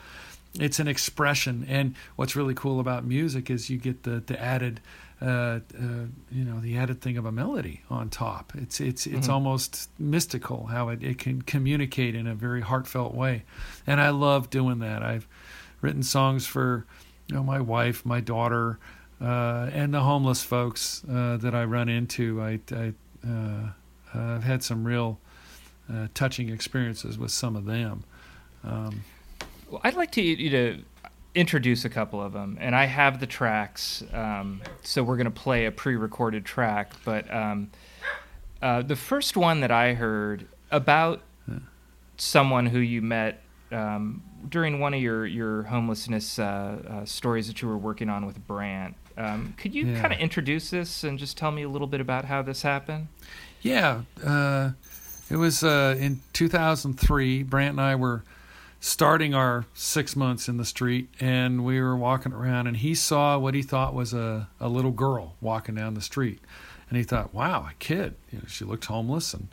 [0.59, 4.81] it's an expression and what's really cool about music is you get the, the added
[5.23, 9.27] uh, uh, you know the added thing of a melody on top it's it's it's
[9.27, 9.33] mm-hmm.
[9.33, 13.45] almost mystical how it, it can communicate in a very heartfelt way
[13.87, 15.29] and i love doing that i've
[15.81, 16.87] written songs for
[17.29, 18.79] you know my wife my daughter
[19.23, 22.43] uh, and the homeless folks uh, that I run into.
[22.43, 22.93] I, I
[23.27, 23.69] uh,
[24.13, 25.21] I've had some real
[25.93, 28.05] uh, touching experiences with some of them.
[28.65, 29.05] Um,
[29.71, 30.79] well, I'd like to you to
[31.35, 35.31] introduce a couple of them, and I have the tracks, um, so we're going to
[35.31, 36.93] play a pre-recorded track.
[37.05, 37.71] But um,
[38.61, 41.23] uh, the first one that I heard about
[42.17, 43.43] someone who you met
[43.73, 48.27] um, during one of your your homelessness uh, uh, stories that you were working on
[48.27, 48.95] with Brant.
[49.17, 50.01] Um, could you yeah.
[50.01, 53.09] kind of introduce this and just tell me a little bit about how this happened?
[53.61, 54.71] Yeah, uh,
[55.31, 57.43] it was uh, in 2003.
[57.43, 58.23] Brant and I were
[58.85, 63.39] starting our six months in the street, and we were walking around, and he saw
[63.39, 66.41] what he thought was a, a little girl walking down the street,
[66.91, 68.17] and he thought, "Wow, a kid!
[68.33, 69.49] You know, she looked homeless, and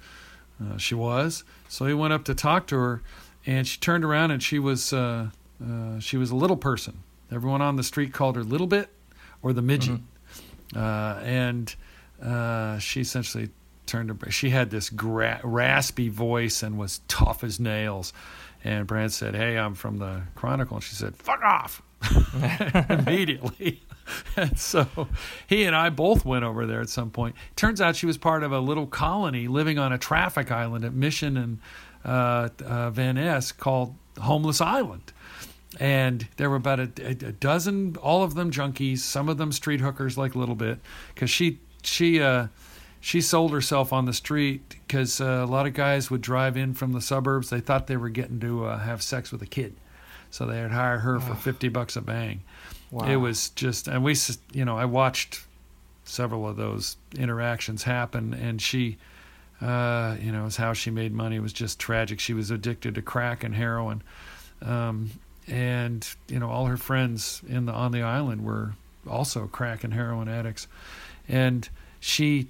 [0.59, 3.03] uh, she was." So he went up to talk to her,
[3.45, 5.29] and she turned around, and she was uh,
[5.63, 7.03] uh, she was a little person.
[7.31, 8.89] Everyone on the street called her Little Bit
[9.43, 9.99] or the midget.
[10.73, 10.79] Mm-hmm.
[10.79, 11.75] Uh, and
[12.19, 13.49] uh, she essentially
[13.85, 14.31] turned her.
[14.31, 18.11] She had this gra- raspy voice and was tough as nails.
[18.63, 21.81] And Brant said, "Hey, I'm from the Chronicle." And she said, "Fuck off!"
[22.89, 23.81] immediately.
[24.35, 25.07] and so
[25.47, 27.35] he and I both went over there at some point.
[27.55, 30.93] Turns out she was part of a little colony living on a traffic island at
[30.93, 31.59] Mission and
[32.05, 35.11] uh, uh, Van Ness called Homeless Island.
[35.79, 39.81] And there were about a, a, dozen, all of them junkies, some of them street
[39.81, 40.79] hookers, like a little bit,
[41.13, 42.47] because she she uh,
[43.01, 46.73] she sold herself on the street because uh, a lot of guys would drive in
[46.73, 47.49] from the suburbs.
[47.49, 49.75] They thought they were getting to uh, have sex with a kid,
[50.29, 52.41] so they would hire her for fifty bucks a bang.
[52.91, 53.07] Wow.
[53.07, 54.15] It was just, and we,
[54.51, 55.45] you know, I watched
[56.03, 58.97] several of those interactions happen, and she,
[59.61, 62.19] uh, you know, is how she made money It was just tragic.
[62.19, 64.01] She was addicted to crack and heroin,
[64.61, 65.11] um,
[65.47, 68.73] and you know, all her friends in the on the island were
[69.07, 70.67] also crack and heroin addicts,
[71.27, 72.47] and she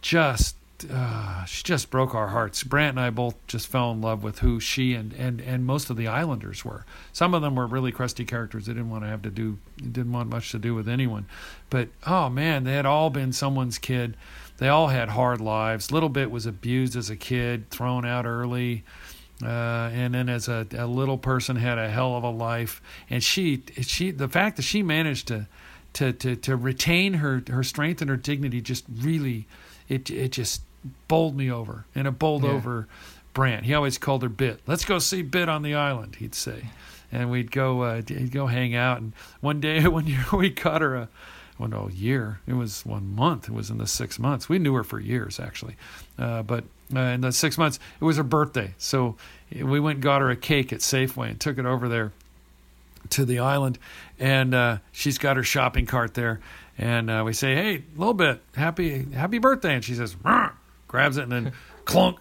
[0.00, 0.56] just
[0.90, 2.62] uh, she just broke our hearts.
[2.62, 5.90] Brant and I both just fell in love with who she and, and, and most
[5.90, 6.84] of the Islanders were.
[7.12, 8.66] Some of them were really crusty characters.
[8.66, 11.26] They didn't want to have to do didn't want much to do with anyone.
[11.70, 14.16] But oh man, they had all been someone's kid.
[14.58, 15.92] They all had hard lives.
[15.92, 18.84] Little bit was abused as a kid, thrown out early.
[19.42, 22.80] Uh, and then as a, a little person had a hell of a life
[23.10, 25.46] and she she the fact that she managed to
[25.92, 29.46] to to, to retain her her strength and her dignity just really
[29.88, 30.62] it it just
[31.08, 32.50] bowled me over and it bowled Yeah.
[32.50, 32.86] over
[33.34, 33.64] Brant.
[33.64, 34.60] He always called her Bit.
[34.66, 36.70] Let's go see Bit on the island, he'd say.
[37.12, 40.82] And we'd go uh, he'd go hang out and one day one year we caught
[40.82, 41.08] her a
[41.58, 42.40] well, no, year.
[42.46, 43.48] It was one month.
[43.48, 44.46] It was in the six months.
[44.46, 45.76] We knew her for years, actually.
[46.18, 48.74] Uh, but uh, in the six months, it was her birthday.
[48.76, 49.16] So
[49.50, 52.12] we went and got her a cake at Safeway and took it over there
[53.10, 53.78] to the island,
[54.18, 56.40] and uh, she's got her shopping cart there,
[56.78, 60.16] and uh, we say, "Hey, a little bit, happy happy birthday," and she says,
[60.88, 61.52] grabs it and then
[61.84, 62.18] clunk,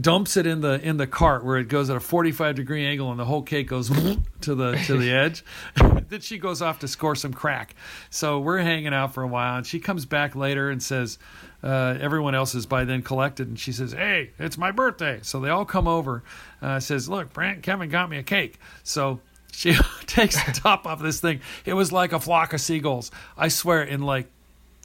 [0.00, 2.86] dumps it in the in the cart where it goes at a forty five degree
[2.86, 3.88] angle, and the whole cake goes
[4.40, 5.44] to the to the edge.
[6.08, 7.74] then she goes off to score some crack.
[8.10, 11.18] So we're hanging out for a while, and she comes back later and says.
[11.62, 15.40] Uh, everyone else is by then collected, and she says, "Hey, it's my birthday." So
[15.40, 16.22] they all come over.
[16.62, 19.20] Uh, says, "Look, Brant, Kevin got me a cake." So
[19.52, 21.40] she takes the top off this thing.
[21.64, 23.10] It was like a flock of seagulls.
[23.36, 24.28] I swear, in like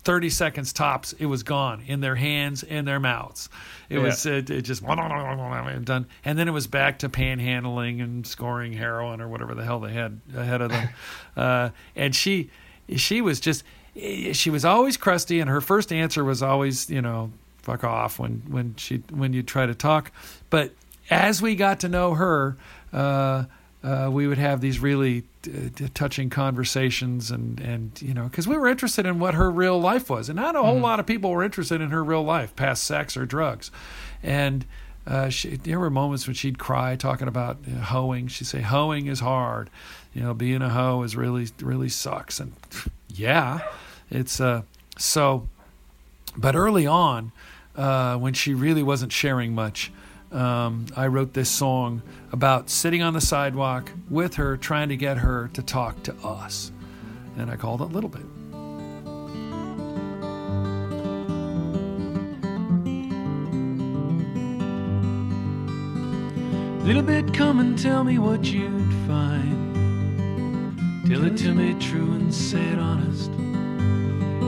[0.05, 3.49] 30 seconds tops, it was gone in their hands and their mouths.
[3.89, 4.83] It was it, it just
[5.85, 9.79] done, and then it was back to panhandling and scoring heroin or whatever the hell
[9.79, 10.89] they had ahead of them.
[11.35, 12.51] uh, and she
[12.95, 13.63] she was just
[14.33, 17.31] she was always crusty, and her first answer was always you know
[17.63, 20.11] fuck off when when she when you try to talk.
[20.51, 20.71] But
[21.09, 22.55] as we got to know her.
[22.93, 23.45] Uh,
[23.85, 28.47] uh, we would have these really uh, t- touching conversations and and you know because
[28.47, 30.27] we were interested in what her real life was.
[30.27, 33.15] And not a whole lot of people were interested in her real life past sex
[33.15, 33.69] or drugs.
[34.23, 34.65] And
[35.05, 38.27] uh, she, there were moments when she'd cry talking about uh, hoeing.
[38.27, 39.69] She'd say hoeing is hard.
[40.15, 42.39] You know being a hoe is really really sucks.
[42.39, 42.53] And
[43.09, 43.59] yeah
[44.09, 44.63] it's uh
[44.97, 45.47] so
[46.37, 47.31] but early on
[47.75, 49.91] uh, when she really wasn't sharing much
[50.31, 55.17] um, I wrote this song about sitting on the sidewalk with her, trying to get
[55.17, 56.71] her to talk to us.
[57.37, 58.25] And I called it Little Bit.
[66.85, 69.65] Little bit, come and tell me what you'd find.
[71.07, 73.31] Tell it to me true and say it honest.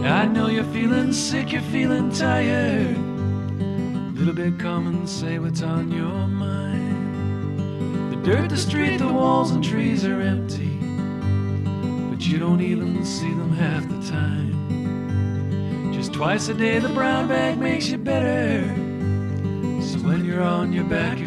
[0.05, 3.06] I know you're feeling sick, you're feeling tired.
[4.17, 7.59] Little bit, come and say what's on your mind.
[8.11, 10.79] The dirt, the street, the walls and trees are empty,
[12.09, 15.93] but you don't even see them half the time.
[15.93, 18.65] Just twice a day, the brown bag makes you better.
[19.83, 21.19] So when you're on your back,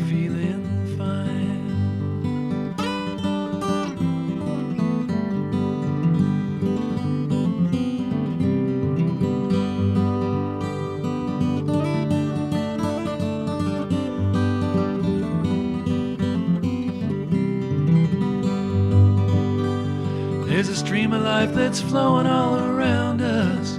[21.47, 23.79] life that's flowing all around us,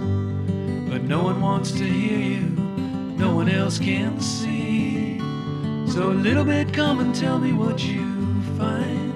[0.89, 2.47] but no one wants to hear you,
[3.19, 5.19] no one else can see.
[5.85, 9.13] So a little bit come and tell me what you find.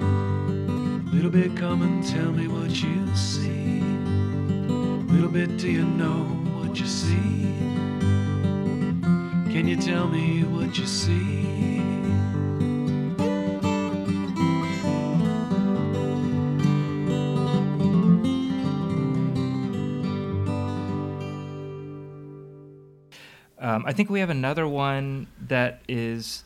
[1.08, 3.80] A Little bit come and tell me what you see.
[3.80, 6.22] A Little bit do you know
[6.56, 7.50] what you see?
[9.52, 11.75] Can you tell me what you see?
[23.66, 26.44] Um, I think we have another one that is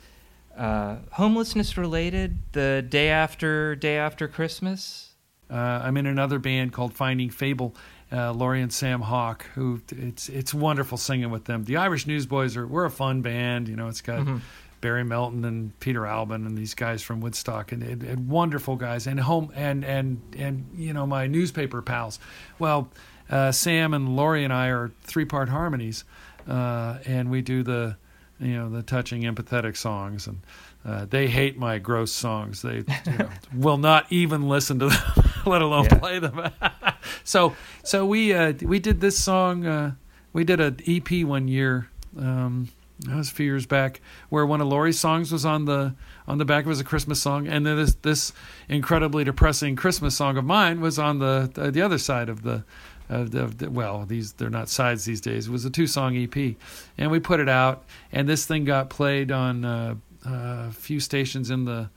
[0.57, 2.39] uh, homelessness related.
[2.53, 5.09] The day after day after Christmas.
[5.51, 5.55] Uh,
[5.85, 7.75] I'm in another band called Finding Fable.
[8.13, 11.65] Uh, Laurie and Sam Hawk, who it's it's wonderful singing with them.
[11.65, 13.69] The Irish Newsboys are we're a fun band.
[13.69, 14.39] You know, it's got Mm-hmm.
[14.81, 19.07] Barry Melton and Peter Albin and these guys from Woodstock and, and, and wonderful guys
[19.07, 22.19] and home and and and you know my newspaper pals.
[22.59, 22.89] Well,
[23.29, 26.05] uh, Sam and Laurie and I are three part harmonies,
[26.51, 27.97] uh, and we do the
[28.41, 30.41] you know the touching empathetic songs and.
[30.83, 32.63] Uh, they hate my gross songs.
[32.63, 32.85] They you
[33.19, 34.99] know, will not even listen to them,
[35.45, 35.99] let alone Yeah.
[35.99, 36.51] play them.
[37.23, 39.67] so, so we uh, we did this song.
[39.67, 39.93] Uh,
[40.33, 41.91] we did an EP one year.
[42.19, 42.69] Um,
[43.01, 45.95] that was a few years back, where one of Laurie's songs was on the
[46.31, 48.33] on the back of it was a Christmas song, and then this this
[48.69, 52.65] incredibly depressing Christmas song of mine was on the the, the other side of the.
[53.09, 55.49] Of the, of the- well, these they're not sides these days.
[55.49, 56.55] It was a two song EP,
[56.97, 61.01] and we put it out, and this thing got played on uh, uh, a few
[61.01, 61.91] stations in the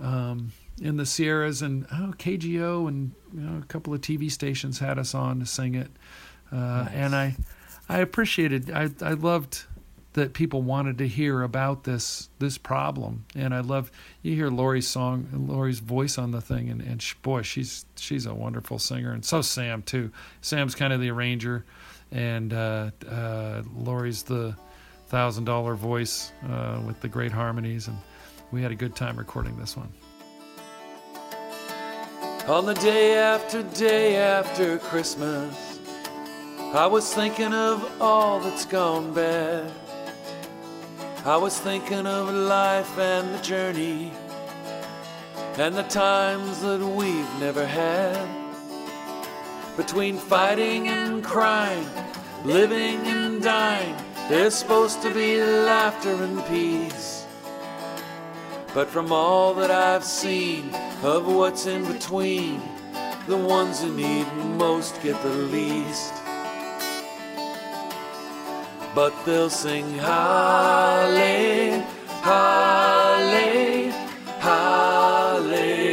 [0.00, 0.50] um,
[0.82, 4.98] in the Sierras and oh, KGO and you know, a couple of TV stations had
[4.98, 5.90] us on to sing it,
[6.50, 7.36] uh, and I
[7.88, 9.66] I appreciated I I loved
[10.16, 13.90] that people wanted to hear about this this problem, and I love
[14.22, 18.34] you hear Laurie's song Laurie's voice on the thing, and and boy she's she's a
[18.34, 20.10] wonderful singer, and so Sam too.
[20.40, 21.64] Sam's kind of the arranger,
[22.10, 24.56] and uh, uh, Laurie's the
[25.08, 27.96] thousand dollar voice uh, with the great harmonies and
[28.52, 29.92] we had a good time recording this one.
[32.48, 35.80] On the day after day after Christmas,
[36.72, 39.72] I was thinking of all that's gone bad.
[41.26, 44.12] I was thinking of life and the journey,
[45.58, 48.28] and the times that we've never had.
[49.76, 51.88] Between fighting and crying,
[52.44, 53.96] living and dying,
[54.28, 57.26] there's supposed to be laughter and peace.
[58.72, 60.72] But from all that I've seen
[61.02, 62.62] of what's in between,
[63.26, 66.14] the ones who need most get the least.
[68.96, 71.84] But they'll sing Halle,
[72.22, 73.90] Halle,
[74.40, 75.84] Hallelujah.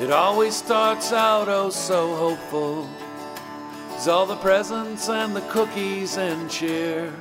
[0.00, 2.88] It always starts out oh so hopeful.
[3.92, 7.12] It's all the presents and the cookies and cheer.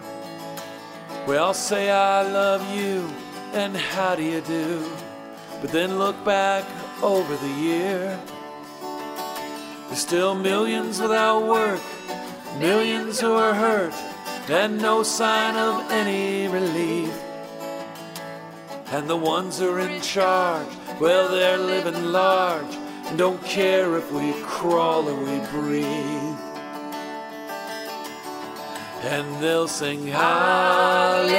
[1.27, 3.05] We all say I love you
[3.51, 4.89] and how do you do?
[5.59, 6.63] But then look back
[7.03, 8.17] over the year.
[9.89, 11.81] There's still millions without work,
[12.59, 13.95] millions who are hurt,
[14.47, 17.11] and no sign of any relief.
[18.91, 20.67] And the ones who are in charge,
[21.01, 22.75] well, they're living large,
[23.07, 26.37] and don't care if we crawl or we breathe.
[29.01, 31.29] And they'll sing Halle,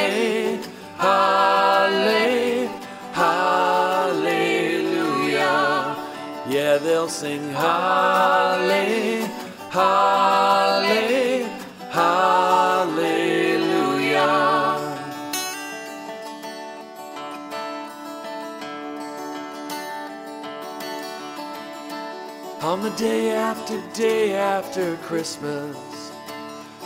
[0.97, 2.40] Halle, Hallelujah.
[6.83, 9.27] They'll sing Halle,
[9.71, 11.45] Halle,
[11.91, 13.21] Hallelujah.
[22.63, 25.77] On the day after day after Christmas,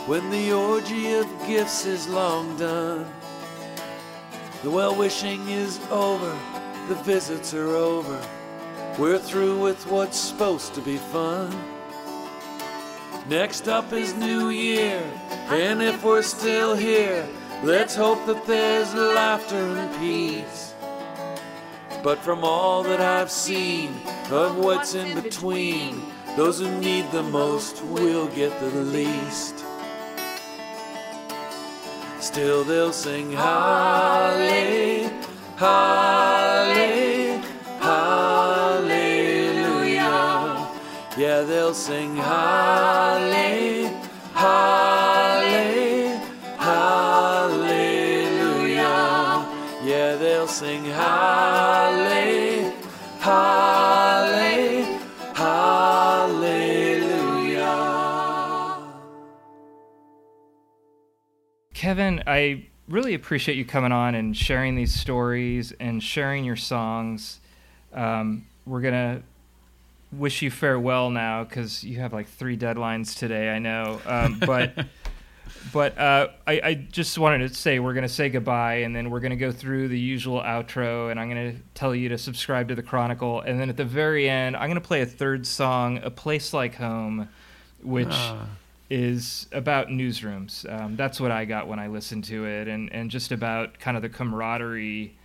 [0.07, 3.05] when the orgy of gifts is long done,
[4.63, 6.35] the well wishing is over,
[6.87, 8.19] the visits are over,
[8.97, 11.51] we're through with what's supposed to be fun.
[13.27, 15.01] Next up is New Year,
[15.49, 17.27] and if we're still here,
[17.63, 20.73] let's hope that there's laughter and peace.
[22.03, 23.91] But from all that I've seen
[24.29, 26.01] of what's in between,
[26.37, 29.65] those who need the most will get the least.
[32.19, 35.09] Still they'll sing Halle,
[35.57, 37.04] Halle,
[41.17, 43.85] Yeah, they'll sing Halle,
[44.33, 46.19] Halle,
[46.57, 47.55] Hallelujah.
[49.81, 52.73] Yeah, they'll sing Halle,
[53.21, 54.99] Halle,
[55.33, 56.75] Hallelujah.
[61.73, 67.39] Kevin, I really appreciate you coming on and sharing these stories and sharing your songs.
[67.93, 69.23] Um, we're gonna
[70.11, 73.49] wish you farewell now because you have like three deadlines today.
[73.49, 74.73] I know, um, but
[75.73, 79.19] but uh, I, I just wanted to say we're gonna say goodbye and then we're
[79.19, 82.83] gonna go through the usual outro and I'm gonna tell you to subscribe to the
[82.83, 86.53] Chronicle and then at the very end I'm gonna play a third song, "A Place
[86.53, 87.29] Like Home,"
[87.83, 88.47] which Ah.
[88.89, 90.71] is about newsrooms.
[90.71, 93.97] Um, that's what I got when I listened to it, and and just about kind
[93.97, 95.15] of the camaraderie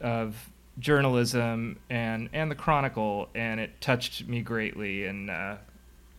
[0.00, 5.04] of journalism and and the Chronicle, and it touched me greatly.
[5.06, 5.56] And uh,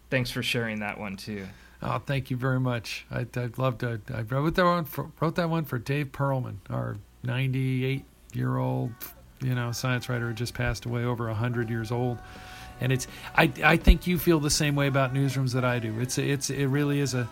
[0.09, 1.45] thanks for sharing that one too.
[1.81, 3.05] Oh, thank you very much.
[3.11, 3.99] I, I'd love to.
[4.13, 8.91] I wrote that one for, wrote that one for Dave Perlman, our 98 year old,
[9.41, 12.17] you know, science writer who just passed away, over 100 years old.
[12.81, 15.99] And it's I I think you feel the same way about newsrooms that I do.
[15.99, 17.29] It's it's it really is a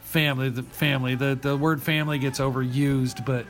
[0.00, 0.48] family.
[0.48, 1.14] The family.
[1.14, 3.46] The the word family gets overused, but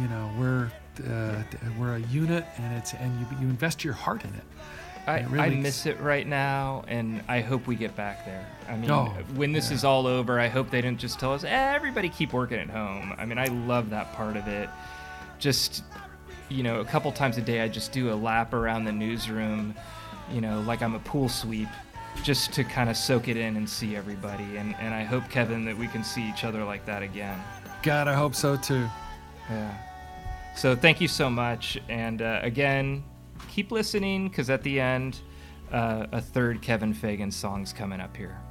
[0.00, 0.70] you know we're
[1.00, 1.42] uh,
[1.78, 4.44] we're a unit, and it's and you you invest your heart in it.
[5.06, 8.24] I, It really I is- miss it right now, and I hope we get back
[8.24, 8.46] there.
[8.68, 9.74] I mean, Oh, when this yeah.
[9.76, 12.70] is all over, I hope they didn't just tell us, eh, everybody keep working at
[12.70, 13.12] home.
[13.18, 14.70] I mean, I love that part of it.
[15.38, 15.84] Just,
[16.48, 19.74] you know, a couple times a day, I just do a lap around the newsroom,
[20.32, 21.68] you know, like I'm a pool sweep,
[22.22, 24.56] just to kind of soak it in and see everybody.
[24.56, 27.38] And, and I hope, Kevin, that we can see each other like that again.
[27.82, 28.86] God, I hope so too.
[29.50, 29.74] Yeah.
[30.56, 31.78] So thank you so much.
[31.88, 33.04] And uh, again,
[33.48, 35.20] keep listening because at the end,
[35.72, 38.43] uh, a third Kevin Fagan song's coming up here.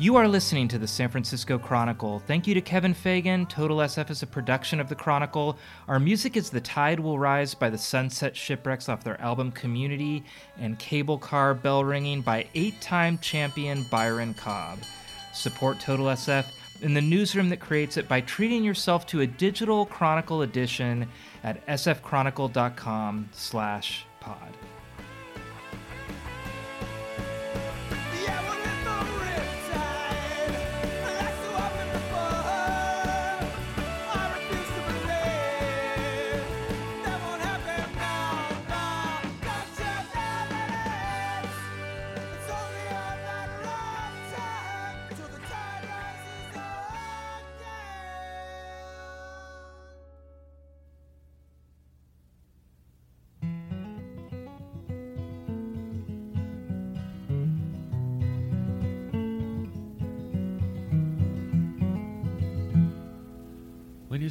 [0.00, 2.20] You are listening to the San Francisco Chronicle.
[2.20, 3.46] Thank you to Kevin Fagan.
[3.46, 5.58] Total SF is a production of the Chronicle.
[5.88, 10.22] Our music is The Tide Will Rise by the Sunset Shipwrecks off their album Community,
[10.56, 14.78] and Cable Car Bell Ringing by eight time champion Byron Cobb.
[15.34, 16.46] Support Total SF
[16.80, 21.08] in the newsroom that creates it by treating yourself to a digital Chronicle edition
[21.42, 24.56] at sfchronicle.com slash pod.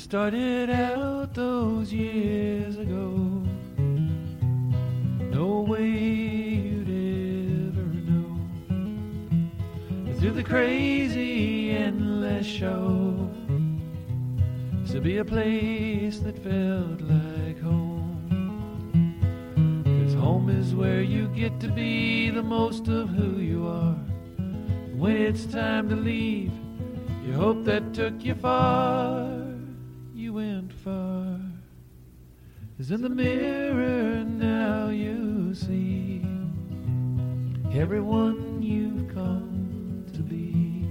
[0.07, 3.43] Started out those years ago,
[5.35, 8.39] no way you'd ever know.
[10.17, 13.29] Through the crazy, endless show,
[14.91, 18.23] to be a place that felt like home.
[19.83, 23.97] Cause home is where you get to be the most of who you are.
[24.95, 26.53] When it's time to leave,
[27.25, 29.36] you hope that took you far.
[32.79, 36.23] As in the mirror now you see
[37.73, 40.87] everyone you've come to be.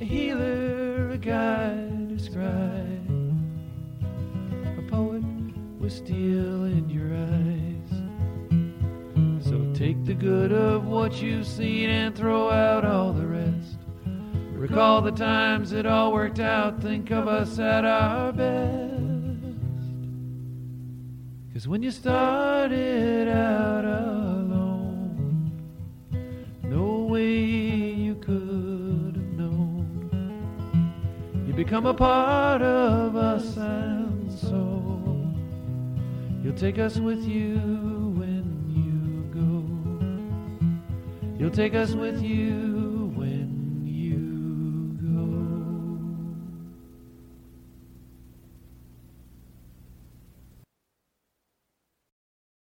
[0.00, 3.10] A healer, a guide, a scribe,
[4.78, 5.24] a poet
[5.80, 7.90] with steel in your eyes.
[9.44, 13.78] So take the good of what you've seen and throw out all the rest.
[14.52, 18.87] Recall the times it all worked out, think of us at our best.
[21.58, 25.50] Cause when you started out alone,
[26.62, 29.82] no way you could have known.
[31.48, 34.80] You become a part of us, and so
[36.44, 37.56] you'll take us with you
[38.14, 39.64] when you go.
[41.40, 42.67] You'll take us with you